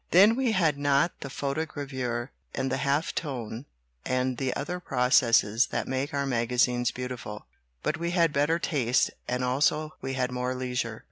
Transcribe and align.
Then 0.09 0.35
we 0.35 0.53
had 0.53 0.79
not 0.79 1.11
the 1.19 1.29
photogravure 1.29 2.29
and 2.55 2.71
the 2.71 2.77
half 2.77 3.13
tone 3.13 3.67
and 4.03 4.37
the 4.39 4.51
other 4.55 4.79
processes 4.79 5.67
that 5.67 5.87
make 5.87 6.11
our 6.11 6.25
maga 6.25 6.55
zines 6.55 6.91
beautiful. 6.91 7.45
But 7.83 7.97
we 7.97 8.09
had 8.09 8.33
better 8.33 8.57
taste 8.57 9.11
and 9.27 9.43
also 9.43 9.93
we 10.01 10.13
had 10.13 10.31
more 10.31 10.55
leisure. 10.55 10.99